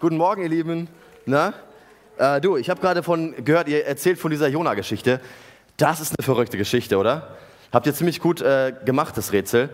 [0.00, 0.88] Guten Morgen, ihr Lieben.
[1.26, 1.52] Na?
[2.16, 5.20] Äh, du, ich habe gerade von gehört, ihr erzählt von dieser Jona-Geschichte.
[5.76, 7.36] Das ist eine verrückte Geschichte, oder?
[7.70, 9.68] Habt ihr ziemlich gut äh, gemacht, das Rätsel.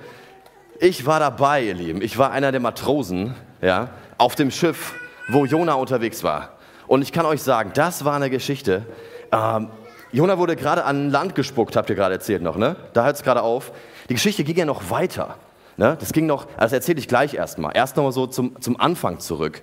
[0.80, 2.02] Ich war dabei, ihr Lieben.
[2.02, 4.94] Ich war einer der Matrosen, ja, auf dem Schiff,
[5.28, 6.54] wo Jona unterwegs war.
[6.88, 8.84] Und ich kann euch sagen, das war eine Geschichte.
[9.30, 9.68] Ähm,
[10.10, 12.74] Jona wurde gerade an Land gespuckt, habt ihr gerade erzählt noch, ne?
[12.94, 13.70] Da hört es gerade auf.
[14.08, 15.36] Die Geschichte ging ja noch weiter.
[15.76, 15.96] Ne?
[16.00, 17.76] Das ging noch, also erzähle ich gleich erstmal.
[17.76, 19.62] Erst nochmal so zum, zum Anfang zurück.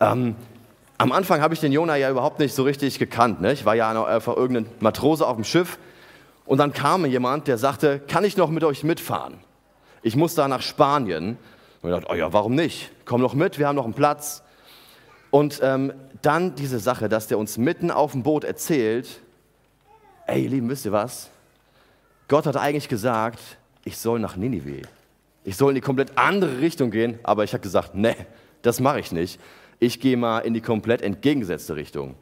[0.00, 0.34] Ähm,
[0.96, 3.40] am Anfang habe ich den Jona ja überhaupt nicht so richtig gekannt.
[3.40, 3.52] Ne?
[3.52, 5.78] Ich war ja einfach irgendein Matrose auf dem Schiff.
[6.46, 9.38] Und dann kam jemand, der sagte, kann ich noch mit euch mitfahren?
[10.02, 11.38] Ich muss da nach Spanien.
[11.82, 12.90] Und ich dachte, oh ja, warum nicht?
[13.04, 14.42] Komm noch mit, wir haben noch einen Platz.
[15.30, 15.92] Und ähm,
[16.22, 19.20] dann diese Sache, dass der uns mitten auf dem Boot erzählt,
[20.26, 21.30] ey, ihr Lieben, wisst ihr was?
[22.28, 23.38] Gott hat eigentlich gesagt,
[23.84, 24.82] ich soll nach Ninive.
[25.44, 28.16] Ich soll in die komplett andere Richtung gehen, aber ich habe gesagt, nee,
[28.62, 29.40] das mache ich nicht
[29.80, 32.14] ich gehe mal in die komplett entgegengesetzte Richtung.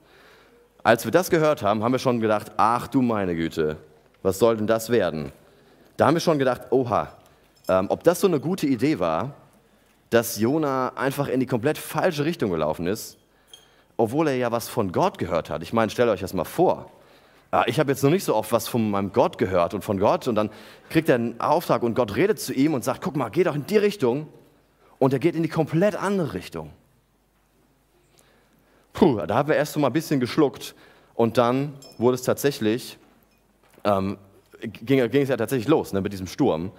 [0.83, 3.77] Als wir das gehört haben, haben wir schon gedacht, ach du meine Güte,
[4.23, 5.33] was soll denn das werden?
[5.97, 7.12] Da haben wir schon gedacht, oha,
[7.69, 9.34] ähm, ob das so eine gute Idee war,
[10.11, 13.19] dass Jona einfach in die komplett falsche Richtung gelaufen ist,
[13.97, 15.62] obwohl er ja was von Gott gehört hat.
[15.62, 16.91] Ich meine, stellt euch das mal vor.
[17.53, 19.98] Äh, ich habe jetzt noch nicht so oft was von meinem Gott gehört und von
[19.98, 20.51] Gott und dann
[20.89, 23.56] kriegt er einen Auftrag und Gott redet zu ihm und sagt, guck mal, geh doch
[23.56, 24.29] in die Richtung
[24.98, 26.70] und er geht in die komplett andere Richtung.
[28.99, 30.75] Puh, da haben wir erst mal ein bisschen geschluckt
[31.15, 32.99] und dann wurde es tatsächlich,
[33.85, 34.19] ähm,
[34.61, 36.73] ging, ging, es ja tatsächlich los ne, mit diesem Sturm.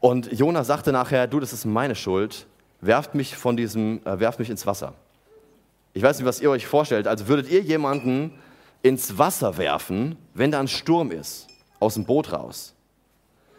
[0.00, 2.46] Und Jona sagte nachher, du, das ist meine Schuld,
[2.82, 4.92] werft mich, von diesem, äh, werft mich ins Wasser.
[5.94, 7.08] Ich weiß nicht, was ihr euch vorstellt.
[7.08, 8.34] Also würdet ihr jemanden
[8.82, 11.46] ins Wasser werfen, wenn da ein Sturm ist,
[11.80, 12.74] aus dem Boot raus?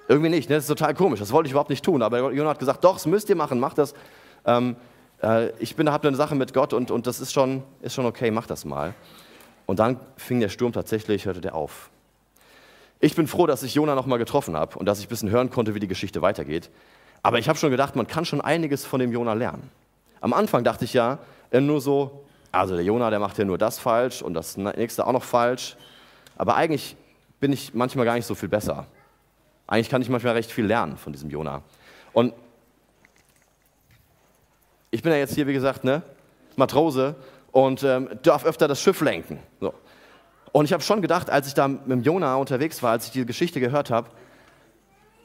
[0.07, 0.57] Irgendwie nicht, ne?
[0.57, 1.19] das ist total komisch.
[1.21, 2.03] Das wollte ich überhaupt nicht tun.
[2.03, 3.95] Aber Jona hat gesagt, doch, das müsst ihr machen, macht das.
[4.45, 4.75] Ähm,
[5.23, 8.29] äh, ich habe eine Sache mit Gott und, und das ist schon, ist schon okay,
[8.29, 8.93] mach das mal.
[9.65, 11.89] Und dann fing der Sturm tatsächlich, hörte der auf.
[12.99, 15.29] Ich bin froh, dass ich Jona noch mal getroffen habe und dass ich ein bisschen
[15.29, 16.69] hören konnte, wie die Geschichte weitergeht.
[17.21, 19.71] Aber ich habe schon gedacht, man kann schon einiges von dem Jona lernen.
[20.21, 21.19] Am Anfang dachte ich ja
[21.51, 25.07] äh, nur so, also der Jona, der macht ja nur das falsch und das nächste
[25.07, 25.75] auch noch falsch.
[26.37, 26.95] Aber eigentlich
[27.39, 28.85] bin ich manchmal gar nicht so viel besser.
[29.67, 31.61] Eigentlich kann ich manchmal recht viel lernen von diesem Jona.
[32.11, 32.33] Und
[34.93, 36.03] ich bin ja jetzt hier, wie gesagt, ne,
[36.55, 37.15] Matrose
[37.51, 39.39] und ähm, darf öfter das Schiff lenken.
[39.59, 39.73] So.
[40.51, 43.11] Und ich habe schon gedacht, als ich da mit dem Jona unterwegs war, als ich
[43.11, 44.11] diese Geschichte gehört habe,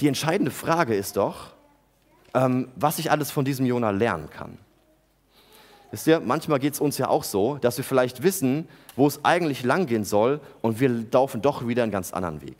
[0.00, 1.52] die entscheidende Frage ist doch,
[2.32, 4.56] ähm, was ich alles von diesem Jona lernen kann.
[5.90, 9.22] Wisst ihr, manchmal geht es uns ja auch so, dass wir vielleicht wissen, wo es
[9.22, 12.56] eigentlich langgehen soll und wir laufen doch wieder einen ganz anderen Weg.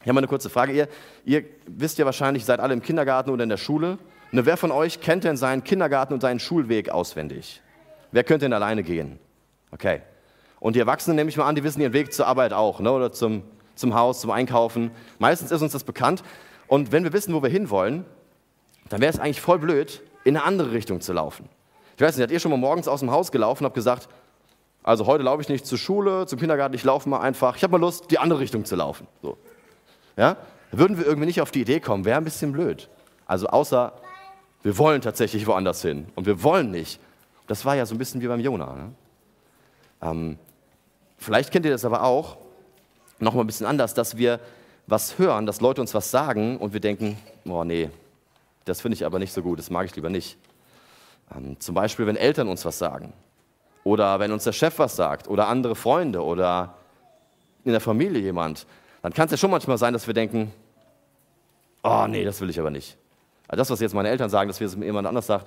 [0.00, 0.72] Ich habe mal eine kurze Frage.
[0.72, 0.88] Ihr,
[1.24, 3.98] ihr wisst ja wahrscheinlich, seid alle im Kindergarten oder in der Schule
[4.30, 7.62] Ne, wer von euch kennt denn seinen Kindergarten und seinen Schulweg auswendig?
[8.12, 9.18] Wer könnte denn alleine gehen?
[9.70, 10.02] Okay.
[10.60, 12.90] Und die Erwachsenen, nehme ich mal an, die wissen ihren Weg zur Arbeit auch, ne?
[12.90, 13.42] oder zum,
[13.74, 14.90] zum Haus, zum Einkaufen.
[15.18, 16.22] Meistens ist uns das bekannt.
[16.66, 18.04] Und wenn wir wissen, wo wir hinwollen,
[18.88, 21.48] dann wäre es eigentlich voll blöd, in eine andere Richtung zu laufen.
[21.96, 24.08] Ich weiß nicht, habt ihr schon mal morgens aus dem Haus gelaufen und habt gesagt,
[24.82, 27.72] also heute laufe ich nicht zur Schule, zum Kindergarten, ich laufe mal einfach, ich habe
[27.72, 29.06] mal Lust, die andere Richtung zu laufen.
[29.22, 29.38] So.
[30.16, 30.36] Ja?
[30.70, 32.88] Würden wir irgendwie nicht auf die Idee kommen, wäre ein bisschen blöd.
[33.26, 33.92] Also außer
[34.68, 37.00] wir wollen tatsächlich woanders hin und wir wollen nicht.
[37.46, 38.74] Das war ja so ein bisschen wie beim Jona.
[38.74, 38.92] Ne?
[40.02, 40.38] Ähm,
[41.16, 42.36] vielleicht kennt ihr das aber auch,
[43.18, 44.40] noch mal ein bisschen anders, dass wir
[44.86, 47.88] was hören, dass Leute uns was sagen und wir denken, oh nee,
[48.66, 50.36] das finde ich aber nicht so gut, das mag ich lieber nicht.
[51.34, 53.14] Ähm, zum Beispiel, wenn Eltern uns was sagen
[53.84, 56.74] oder wenn uns der Chef was sagt oder andere Freunde oder
[57.64, 58.66] in der Familie jemand,
[59.00, 60.52] dann kann es ja schon manchmal sein, dass wir denken,
[61.82, 62.98] oh nee, das will ich aber nicht.
[63.48, 65.46] Also das, was jetzt meine Eltern sagen, dass wir es jemand anders sagt,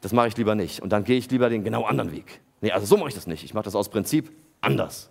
[0.00, 0.80] das mache ich lieber nicht.
[0.80, 2.40] Und dann gehe ich lieber den genau anderen Weg.
[2.60, 3.44] Nee, also so mache ich das nicht.
[3.44, 5.10] Ich mache das aus Prinzip anders.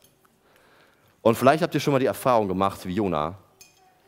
[1.22, 3.38] Und vielleicht habt ihr schon mal die Erfahrung gemacht, wie Jona,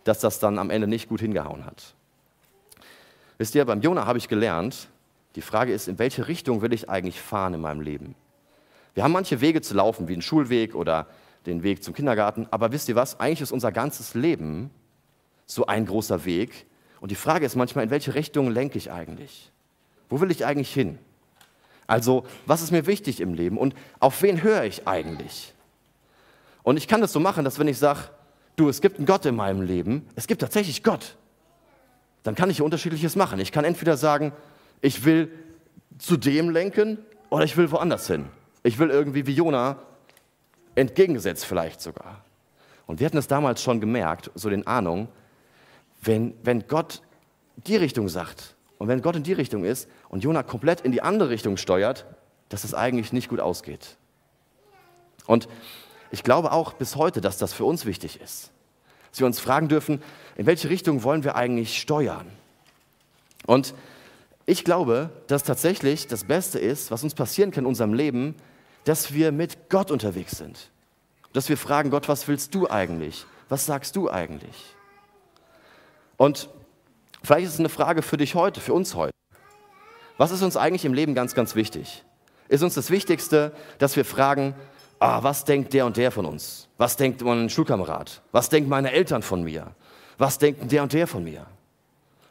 [0.03, 1.93] dass das dann am Ende nicht gut hingehauen hat.
[3.37, 4.87] Wisst ihr, beim Jona habe ich gelernt,
[5.35, 8.15] die Frage ist, in welche Richtung will ich eigentlich fahren in meinem Leben?
[8.93, 11.07] Wir haben manche Wege zu laufen, wie den Schulweg oder
[11.45, 13.19] den Weg zum Kindergarten, aber wisst ihr was?
[13.19, 14.71] Eigentlich ist unser ganzes Leben
[15.45, 16.65] so ein großer Weg,
[17.01, 19.51] und die Frage ist manchmal, in welche Richtung lenke ich eigentlich?
[20.09, 20.97] Wo will ich eigentlich hin?
[21.87, 25.53] Also, was ist mir wichtig im Leben und auf wen höre ich eigentlich?
[26.63, 28.01] Und ich kann das so machen, dass wenn ich sage,
[28.55, 31.15] du, es gibt einen Gott in meinem Leben, es gibt tatsächlich Gott,
[32.23, 33.39] dann kann ich unterschiedliches machen.
[33.39, 34.33] Ich kann entweder sagen,
[34.81, 35.31] ich will
[35.97, 36.99] zu dem lenken
[37.29, 38.25] oder ich will woanders hin.
[38.63, 39.77] Ich will irgendwie wie Jona
[40.75, 42.23] entgegengesetzt vielleicht sogar.
[42.85, 45.07] Und wir hatten es damals schon gemerkt, so den Ahnungen,
[46.01, 47.01] wenn, wenn Gott
[47.55, 51.01] die Richtung sagt und wenn Gott in die Richtung ist und Jonah komplett in die
[51.01, 52.05] andere Richtung steuert,
[52.49, 53.97] dass es eigentlich nicht gut ausgeht.
[55.27, 55.47] Und
[56.11, 58.51] ich glaube auch bis heute, dass das für uns wichtig ist.
[59.11, 60.01] Dass wir uns fragen dürfen,
[60.35, 62.27] in welche Richtung wollen wir eigentlich steuern?
[63.45, 63.73] Und
[64.45, 68.35] ich glaube, dass tatsächlich das Beste ist, was uns passieren kann in unserem Leben,
[68.85, 70.71] dass wir mit Gott unterwegs sind.
[71.33, 73.25] Dass wir fragen, Gott, was willst du eigentlich?
[73.49, 74.75] Was sagst du eigentlich?
[76.19, 76.49] Und
[77.23, 79.13] vielleicht ist es eine Frage für dich heute, für uns heute.
[80.17, 82.03] Was ist uns eigentlich im Leben ganz, ganz wichtig?
[82.49, 84.53] Ist uns das Wichtigste, dass wir fragen,
[84.99, 86.67] ah, was denkt der und der von uns?
[86.77, 88.21] Was denkt mein Schulkamerad?
[88.33, 89.67] Was denken meine Eltern von mir?
[90.17, 91.45] Was denken der und der von mir?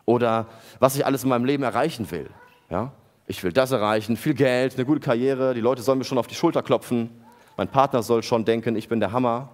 [0.05, 0.49] Oder
[0.81, 2.29] was ich alles in meinem Leben erreichen will.
[2.69, 2.93] Ja?
[3.27, 6.27] Ich will das erreichen, viel Geld, eine gute Karriere, die Leute sollen mir schon auf
[6.27, 7.09] die Schulter klopfen,
[7.57, 9.49] mein Partner soll schon denken, ich bin der Hammer.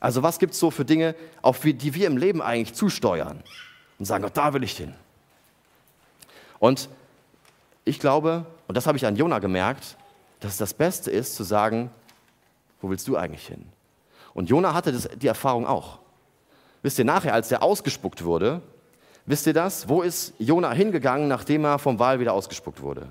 [0.00, 3.42] Also was gibt es so für Dinge, auf die wir im Leben eigentlich zusteuern
[3.98, 4.94] und sagen, Gott, da will ich hin.
[6.58, 6.88] Und
[7.84, 9.96] ich glaube, und das habe ich an Jona gemerkt,
[10.40, 11.90] dass es das Beste ist, zu sagen,
[12.80, 13.66] wo willst du eigentlich hin?
[14.34, 15.98] Und Jona hatte das, die Erfahrung auch.
[16.82, 18.62] Wisst ihr, nachher, als er ausgespuckt wurde,
[19.26, 19.88] wisst ihr das?
[19.88, 23.08] Wo ist Jona hingegangen, nachdem er vom Wal wieder ausgespuckt wurde?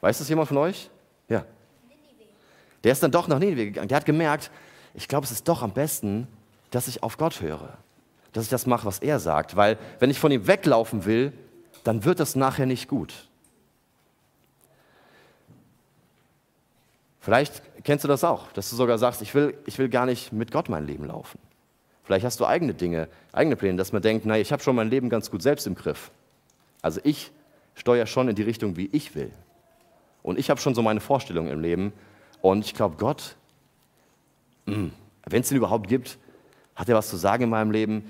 [0.00, 0.88] Weiß das jemand von euch?
[1.28, 1.44] Ja.
[2.84, 3.88] Der ist dann doch nach Nineveh gegangen.
[3.88, 4.50] Der hat gemerkt,
[4.94, 6.28] ich glaube, es ist doch am besten,
[6.70, 7.76] dass ich auf Gott höre.
[8.32, 9.56] Dass ich das mache, was er sagt.
[9.56, 11.32] Weil wenn ich von ihm weglaufen will,
[11.82, 13.12] dann wird das nachher nicht gut.
[17.20, 20.32] Vielleicht kennst du das auch, dass du sogar sagst, ich will, ich will gar nicht
[20.32, 21.38] mit Gott mein Leben laufen.
[22.02, 24.90] Vielleicht hast du eigene Dinge, eigene Pläne, dass man denkt, naja, ich habe schon mein
[24.90, 26.10] Leben ganz gut selbst im Griff.
[26.82, 27.32] Also ich
[27.74, 29.30] steuere schon in die Richtung, wie ich will.
[30.22, 31.94] Und ich habe schon so meine Vorstellungen im Leben.
[32.42, 33.36] Und ich glaube, Gott,
[34.66, 34.92] wenn
[35.40, 36.18] es ihn überhaupt gibt,
[36.74, 38.04] hat er was zu sagen in meinem Leben.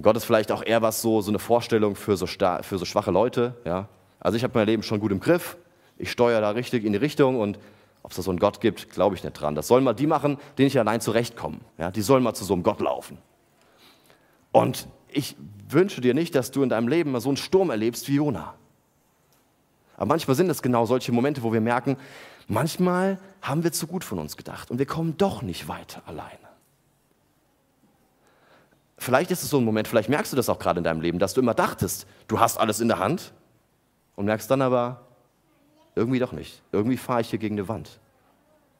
[0.00, 3.10] Gott ist vielleicht auch eher was so, so eine Vorstellung für so, für so schwache
[3.10, 3.56] Leute.
[3.64, 3.88] Ja?
[4.18, 5.56] Also ich habe mein Leben schon gut im Griff.
[5.98, 7.58] Ich steuere da richtig in die Richtung und
[8.02, 9.54] ob es da so einen Gott gibt, glaube ich nicht dran.
[9.54, 11.58] Das sollen mal die machen, denen ich allein zurechtkomme.
[11.76, 13.18] Ja, die sollen mal zu so einem Gott laufen.
[14.52, 15.36] Und ich
[15.68, 18.54] wünsche dir nicht, dass du in deinem Leben mal so einen Sturm erlebst wie Jona.
[20.00, 21.98] Aber manchmal sind es genau solche Momente, wo wir merken,
[22.48, 26.38] manchmal haben wir zu gut von uns gedacht und wir kommen doch nicht weiter alleine.
[28.96, 31.18] Vielleicht ist es so ein Moment, vielleicht merkst du das auch gerade in deinem Leben,
[31.18, 33.34] dass du immer dachtest, du hast alles in der Hand
[34.16, 35.02] und merkst dann aber,
[35.94, 36.62] irgendwie doch nicht.
[36.72, 38.00] Irgendwie fahre ich hier gegen eine Wand,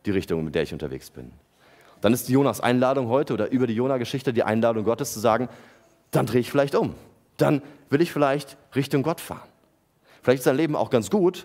[0.07, 1.33] die Richtung, mit der ich unterwegs bin.
[2.01, 5.51] Dann ist Jonas Einladung heute oder über die Jona-Geschichte die Einladung Gottes zu sagen,
[6.13, 6.95] dann drehe ich vielleicht um.
[7.37, 9.50] Dann will ich vielleicht Richtung Gott fahren.
[10.31, 11.45] Vielleicht ist dein Leben auch ganz gut,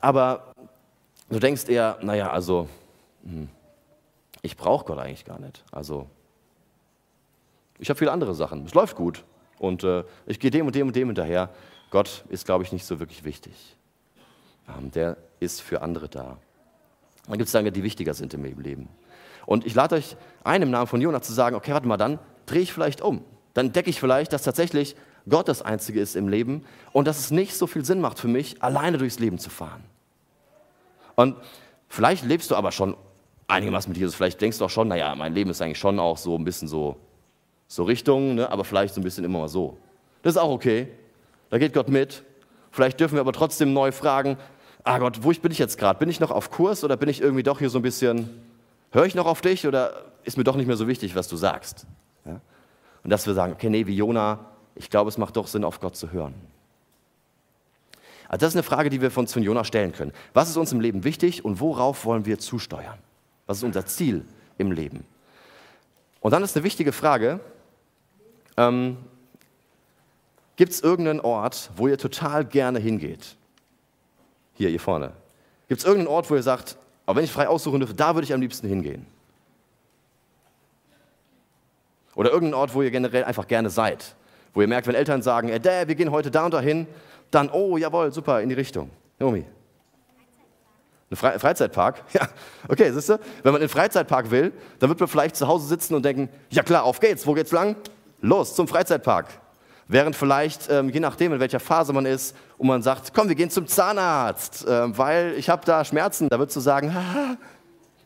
[0.00, 0.52] aber
[1.30, 2.68] du denkst eher, naja, also
[3.22, 3.48] hm,
[4.42, 5.62] ich brauche Gott eigentlich gar nicht.
[5.70, 6.08] Also
[7.78, 8.66] ich habe viele andere Sachen.
[8.66, 9.22] Es läuft gut
[9.60, 11.50] und äh, ich gehe dem und dem und dem hinterher.
[11.92, 13.76] Gott ist, glaube ich, nicht so wirklich wichtig.
[14.76, 16.36] Ähm, der ist für andere da.
[17.28, 18.88] Dann gibt es Dinge, die wichtiger sind im Leben.
[19.46, 22.18] Und ich lade euch ein, im Namen von Jonah zu sagen, okay, warte mal, dann
[22.46, 23.22] drehe ich vielleicht um.
[23.54, 24.96] Dann decke ich vielleicht, dass tatsächlich
[25.28, 28.28] Gott das Einzige ist im Leben und dass es nicht so viel Sinn macht für
[28.28, 29.82] mich, alleine durchs Leben zu fahren.
[31.16, 31.36] Und
[31.88, 32.96] vielleicht lebst du aber schon
[33.48, 34.14] einigermaßen mit Jesus.
[34.14, 36.68] Vielleicht denkst du auch schon, naja, mein Leben ist eigentlich schon auch so ein bisschen
[36.68, 36.96] so,
[37.66, 38.50] so Richtung, ne?
[38.50, 39.76] aber vielleicht so ein bisschen immer mal so.
[40.22, 40.88] Das ist auch okay.
[41.50, 42.22] Da geht Gott mit.
[42.70, 44.36] Vielleicht dürfen wir aber trotzdem neu fragen,
[44.84, 45.98] ah Gott, wo bin ich jetzt gerade?
[45.98, 48.28] Bin ich noch auf Kurs oder bin ich irgendwie doch hier so ein bisschen,
[48.92, 51.36] höre ich noch auf dich oder ist mir doch nicht mehr so wichtig, was du
[51.36, 51.86] sagst?
[52.24, 52.40] Ja?
[53.02, 54.40] Und dass wir sagen, okay, nee, wie Jona,
[54.76, 56.34] ich glaube, es macht doch Sinn, auf Gott zu hören.
[58.28, 60.12] Also das ist eine Frage, die wir von zu stellen können.
[60.34, 62.98] Was ist uns im Leben wichtig und worauf wollen wir zusteuern?
[63.46, 64.24] Was ist unser Ziel
[64.58, 65.04] im Leben?
[66.20, 67.40] Und dann ist eine wichtige Frage,
[68.56, 68.96] ähm,
[70.56, 73.36] gibt es irgendeinen Ort, wo ihr total gerne hingeht?
[74.54, 75.12] Hier, hier vorne.
[75.68, 78.24] Gibt es irgendeinen Ort, wo ihr sagt, aber wenn ich frei aussuchen dürfte, da würde
[78.24, 79.06] ich am liebsten hingehen?
[82.16, 84.16] Oder irgendeinen Ort, wo ihr generell einfach gerne seid.
[84.56, 86.86] Wo ihr merkt, wenn Eltern sagen, ey, Dad, wir gehen heute da und dahin,
[87.30, 88.88] dann, oh, jawohl, super, in die Richtung.
[89.18, 89.44] Naomi.
[91.10, 92.02] Ein Fre Freizeitpark?
[92.14, 92.26] Ja,
[92.66, 93.20] okay, siehst du?
[93.42, 96.30] Wenn man in den Freizeitpark will, dann wird man vielleicht zu Hause sitzen und denken,
[96.48, 97.76] ja klar, auf geht's, wo geht's lang?
[98.22, 99.26] Los, zum Freizeitpark.
[99.88, 103.34] Während vielleicht, ähm, je nachdem, in welcher Phase man ist, und man sagt, komm, wir
[103.34, 107.36] gehen zum Zahnarzt, äh, weil ich habe da Schmerzen, da würdest du sagen, haha,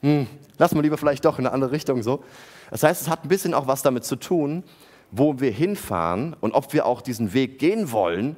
[0.01, 0.27] hm,
[0.59, 2.25] lass mal lieber vielleicht doch in eine andere Richtung so.
[2.73, 4.65] Das heißt, es hat ein bisschen auch was damit zu tun,
[5.11, 8.37] wo wir hinfahren und ob wir auch diesen Weg gehen wollen,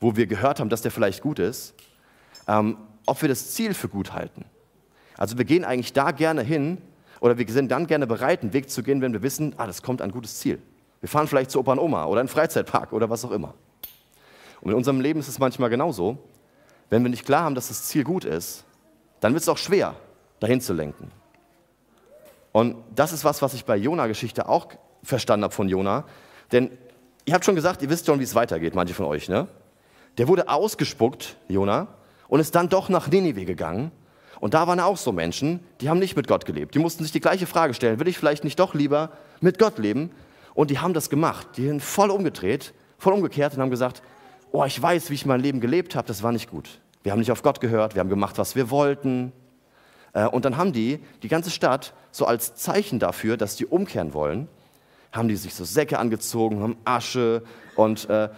[0.00, 1.74] wo wir gehört haben, dass der vielleicht gut ist,
[2.48, 2.76] ähm,
[3.06, 4.44] ob wir das Ziel für gut halten.
[5.16, 6.78] Also wir gehen eigentlich da gerne hin
[7.20, 9.82] oder wir sind dann gerne bereit, einen Weg zu gehen, wenn wir wissen, ah, das
[9.82, 10.60] kommt ein gutes Ziel.
[11.00, 13.54] Wir fahren vielleicht zu Opa und Oma oder in einen Freizeitpark oder was auch immer.
[14.60, 16.18] Und in unserem Leben ist es manchmal genauso.
[16.88, 18.64] Wenn wir nicht klar haben, dass das Ziel gut ist,
[19.20, 19.94] dann wird es auch schwer,
[20.40, 21.10] dahin zu lenken.
[22.52, 24.68] Und das ist was, was ich bei Jona-Geschichte auch
[25.02, 26.04] verstanden habe von Jona.
[26.52, 26.70] Denn
[27.24, 29.28] ihr habt schon gesagt, ihr wisst schon, wie es weitergeht, manche von euch.
[29.28, 29.46] Ne?
[30.18, 31.88] Der wurde ausgespuckt, Jona,
[32.28, 33.92] und ist dann doch nach Ninive gegangen.
[34.40, 36.74] Und da waren auch so Menschen, die haben nicht mit Gott gelebt.
[36.74, 39.78] Die mussten sich die gleiche Frage stellen, will ich vielleicht nicht doch lieber mit Gott
[39.78, 40.10] leben?
[40.54, 41.46] Und die haben das gemacht.
[41.56, 44.02] Die sind voll umgedreht, voll umgekehrt und haben gesagt,
[44.52, 46.80] oh, ich weiß, wie ich mein Leben gelebt habe, das war nicht gut.
[47.02, 49.32] Wir haben nicht auf Gott gehört, wir haben gemacht, was wir wollten.
[50.12, 54.12] Äh, und dann haben die, die ganze Stadt, so als Zeichen dafür, dass die umkehren
[54.12, 54.48] wollen,
[55.12, 57.42] haben die sich so Säcke angezogen, haben Asche
[57.76, 58.28] und äh,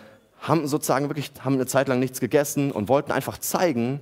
[0.41, 4.01] haben sozusagen wirklich, haben eine Zeit lang nichts gegessen und wollten einfach zeigen,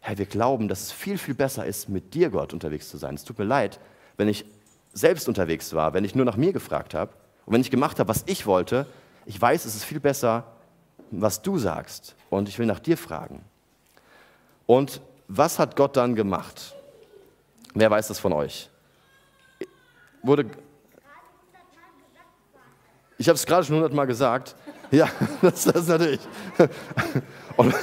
[0.00, 3.14] hey, wir glauben, dass es viel, viel besser ist, mit dir, Gott, unterwegs zu sein.
[3.14, 3.80] Es tut mir leid,
[4.16, 4.44] wenn ich
[4.92, 7.12] selbst unterwegs war, wenn ich nur nach mir gefragt habe
[7.46, 8.86] und wenn ich gemacht habe, was ich wollte.
[9.26, 10.44] Ich weiß, es ist viel besser,
[11.10, 13.42] was du sagst und ich will nach dir fragen.
[14.66, 16.74] Und was hat Gott dann gemacht?
[17.74, 18.68] Wer weiß das von euch?
[20.22, 20.46] Wurde
[23.18, 24.54] ich habe es gerade schon hundertmal gesagt.
[24.90, 25.08] Ja,
[25.42, 26.20] das, das ist natürlich.
[27.56, 27.74] Und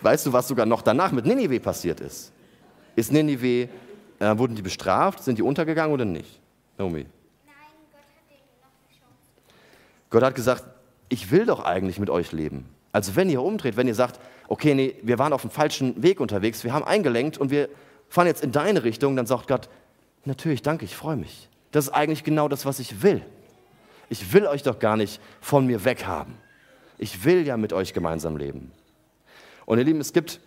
[0.00, 2.32] weißt du, was sogar noch danach mit Ninive passiert ist?
[2.96, 3.68] Ist Ninive,
[4.20, 5.24] äh, wurden die bestraft?
[5.24, 6.40] Sind die untergegangen oder nicht?
[6.78, 7.00] Naomi?
[7.00, 7.06] Nein,
[7.92, 9.54] Gott hat denen noch eine Chance.
[10.10, 10.64] Gott hat gesagt,
[11.08, 12.66] ich will doch eigentlich mit euch leben.
[12.92, 16.20] Also wenn ihr umdreht, wenn ihr sagt, okay, nee, wir waren auf dem falschen Weg
[16.20, 17.68] unterwegs, wir haben eingelenkt und wir
[18.08, 19.68] fahren jetzt in deine Richtung, dann sagt Gott,
[20.24, 21.48] natürlich, danke, ich freue mich.
[21.72, 23.22] Das ist eigentlich genau das, was ich will.
[24.08, 26.34] Ich will euch doch gar nicht von mir weghaben.
[26.98, 28.72] Ich will ja mit euch gemeinsam leben.
[29.66, 30.40] Und ihr Lieben, es gibt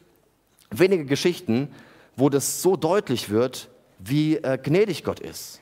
[0.71, 1.69] wenige Geschichten,
[2.15, 5.61] wo das so deutlich wird, wie äh, gnädig Gott ist.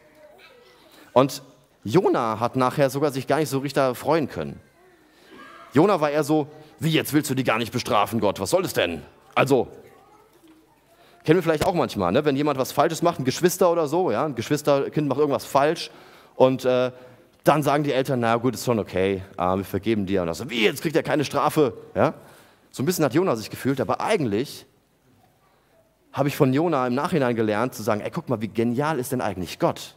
[1.14, 1.42] Und
[1.84, 4.60] Jona hat nachher sogar sich gar nicht so richtig freuen können.
[5.74, 6.48] Jona war eher so,
[6.80, 9.02] wie jetzt willst du die gar nicht bestrafen, Gott, was soll das denn?
[9.34, 9.68] Also,
[11.24, 12.25] kennen wir vielleicht auch manchmal, ne?
[12.25, 15.92] wenn jemand was Falsches macht, ein Geschwister oder so, ja, ein Geschwisterkind macht irgendwas falsch
[16.36, 16.92] und äh,
[17.46, 20.22] dann sagen die Eltern, na gut, ist schon okay, äh, wir vergeben dir.
[20.22, 21.74] Und dann so, wie, jetzt kriegt er keine Strafe.
[21.94, 22.16] Ja?
[22.72, 24.66] So ein bisschen hat Jona sich gefühlt, aber eigentlich
[26.12, 29.12] habe ich von Jona im Nachhinein gelernt zu sagen, ey, guck mal, wie genial ist
[29.12, 29.96] denn eigentlich Gott?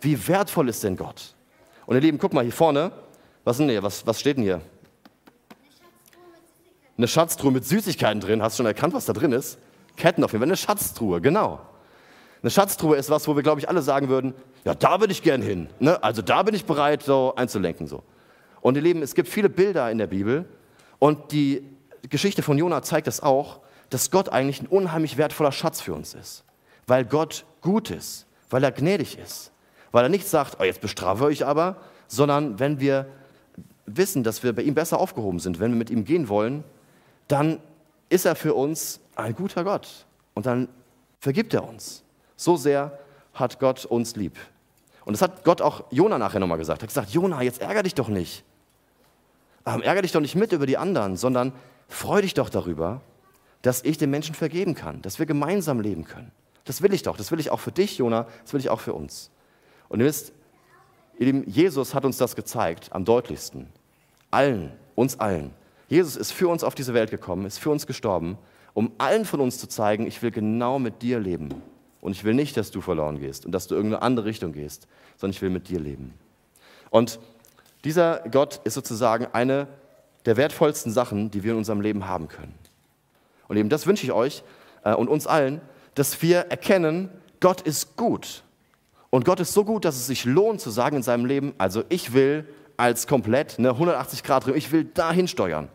[0.00, 1.34] Wie wertvoll ist denn Gott?
[1.86, 2.90] Und ihr Lieben, guck mal hier vorne,
[3.44, 3.82] was, denn hier?
[3.82, 4.60] was, was steht denn hier?
[6.96, 8.42] Eine Schatztruhe mit Süßigkeiten drin.
[8.42, 9.58] Hast du schon erkannt, was da drin ist?
[9.96, 10.48] Ketten auf jeden Fall.
[10.48, 11.60] Eine Schatztruhe, genau.
[12.42, 15.22] Eine Schatztruhe ist was, wo wir, glaube ich, alle sagen würden, ja, da würde ich
[15.22, 15.68] gern hin.
[15.80, 16.02] Ne?
[16.02, 17.86] Also da bin ich bereit, so einzulenken.
[17.86, 18.02] So.
[18.60, 20.44] Und ihr Lieben, es gibt viele Bilder in der Bibel
[20.98, 21.64] und die
[22.08, 26.14] Geschichte von Jona zeigt das auch, dass Gott eigentlich ein unheimlich wertvoller Schatz für uns
[26.14, 26.44] ist.
[26.86, 29.50] Weil Gott gut ist, weil er gnädig ist,
[29.92, 31.76] weil er nicht sagt, oh, jetzt bestrafe ich aber,
[32.06, 33.06] sondern wenn wir
[33.86, 36.64] wissen, dass wir bei ihm besser aufgehoben sind, wenn wir mit ihm gehen wollen,
[37.26, 37.60] dann
[38.08, 40.68] ist er für uns ein guter Gott und dann
[41.20, 42.04] vergibt er uns.
[42.38, 42.98] So sehr
[43.34, 44.38] hat Gott uns lieb.
[45.04, 46.80] Und das hat Gott auch Jona nachher nochmal gesagt.
[46.80, 48.44] Er hat gesagt, Jona, jetzt ärger dich doch nicht.
[49.66, 51.52] Ähm, ärger dich doch nicht mit über die anderen, sondern
[51.88, 53.00] freu dich doch darüber,
[53.62, 56.30] dass ich den Menschen vergeben kann, dass wir gemeinsam leben können.
[56.64, 57.16] Das will ich doch.
[57.16, 58.28] Das will ich auch für dich, Jona.
[58.44, 59.30] Das will ich auch für uns.
[59.88, 60.32] Und ihr wisst,
[61.18, 63.66] ihr Lieben, Jesus hat uns das gezeigt am deutlichsten.
[64.30, 65.50] Allen, uns allen.
[65.88, 68.38] Jesus ist für uns auf diese Welt gekommen, ist für uns gestorben,
[68.74, 71.62] um allen von uns zu zeigen, ich will genau mit dir leben.
[72.00, 74.86] Und ich will nicht, dass du verloren gehst und dass du irgendeine andere Richtung gehst,
[75.16, 76.14] sondern ich will mit dir leben.
[76.90, 77.18] Und
[77.84, 79.66] dieser Gott ist sozusagen eine
[80.24, 82.54] der wertvollsten Sachen, die wir in unserem Leben haben können.
[83.48, 84.42] Und eben das wünsche ich euch
[84.84, 85.60] äh, und uns allen,
[85.94, 87.08] dass wir erkennen,
[87.40, 88.42] Gott ist gut.
[89.10, 91.82] Und Gott ist so gut, dass es sich lohnt zu sagen in seinem Leben, also
[91.88, 95.68] ich will als komplett eine 180 Grad ich will dahin steuern.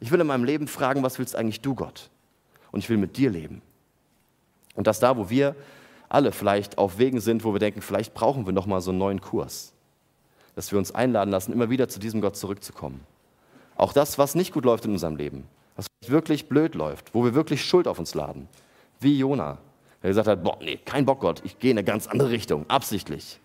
[0.00, 2.10] Ich will in meinem Leben fragen, was willst eigentlich du, Gott?
[2.72, 3.62] Und ich will mit dir leben.
[4.78, 5.56] Und dass da, wo wir
[6.08, 9.20] alle vielleicht auf Wegen sind, wo wir denken, vielleicht brauchen wir nochmal so einen neuen
[9.20, 9.72] Kurs,
[10.54, 13.00] dass wir uns einladen lassen, immer wieder zu diesem Gott zurückzukommen.
[13.74, 17.34] Auch das, was nicht gut läuft in unserem Leben, was wirklich blöd läuft, wo wir
[17.34, 18.46] wirklich Schuld auf uns laden,
[19.00, 19.58] wie Jona,
[20.00, 22.64] der gesagt hat, boah, nee, kein Bock Gott, ich gehe in eine ganz andere Richtung,
[22.70, 23.40] absichtlich.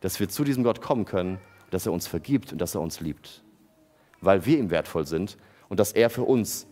[0.00, 1.38] Dass wir zu diesem Gott kommen können,
[1.70, 3.42] dass er uns vergibt und dass er uns liebt,
[4.20, 5.38] weil wir ihm wertvoll sind
[5.70, 6.66] und dass er für uns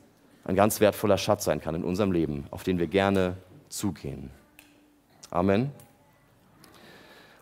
[0.44, 3.38] ein ganz wertvoller Schatz sein kann in unserem Leben, auf den wir gerne
[3.68, 4.30] zugehen.
[5.30, 5.72] Amen.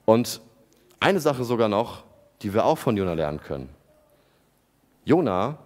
[0.05, 0.41] Und
[1.01, 2.05] eine Sache sogar noch,
[2.43, 3.69] die wir auch von Jona lernen können.
[5.05, 5.59] Jona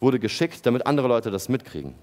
[0.00, 1.94] wurde geschickt, damit andere Leute das mitkriegen.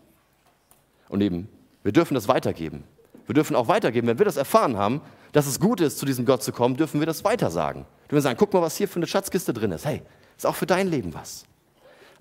[1.09, 1.49] Und eben,
[1.83, 2.83] wir dürfen das weitergeben.
[3.25, 6.25] Wir dürfen auch weitergeben, wenn wir das erfahren haben, dass es gut ist, zu diesem
[6.25, 7.81] Gott zu kommen, dürfen wir das weitersagen.
[8.03, 9.85] Wir dürfen sagen, guck mal, was hier für eine Schatzkiste drin ist.
[9.85, 10.01] Hey,
[10.37, 11.45] ist auch für dein Leben was.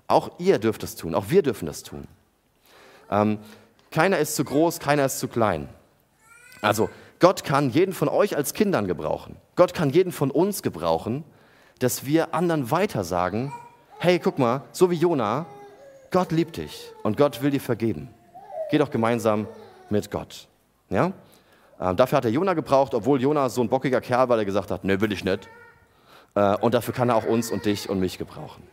[0.07, 2.07] Auch ihr dürft das tun, auch wir dürfen das tun.
[3.09, 3.39] Ähm,
[3.95, 5.69] Keiner ist zu groß, keiner ist zu klein.
[6.65, 9.37] Also Gott kann jeden von euch als Kindern gebrauchen.
[9.55, 11.23] Gott kann jeden von uns gebrauchen,
[11.79, 13.53] dass wir anderen weitersagen,
[13.99, 15.45] hey, guck mal, so wie Jona,
[16.11, 18.09] Gott liebt dich und Gott will dir vergeben.
[18.71, 19.47] Geh doch gemeinsam
[19.89, 20.47] mit Gott.
[20.89, 21.11] Ja?
[21.79, 24.71] Ähm, dafür hat er Jona gebraucht, obwohl Jona so ein bockiger Kerl war, der gesagt
[24.71, 25.49] hat, nee, will ich nicht.
[26.35, 28.63] Äh, und dafür kann er auch uns und dich und mich gebrauchen.